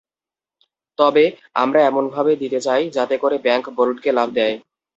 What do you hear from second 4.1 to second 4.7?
লাভ দেয়।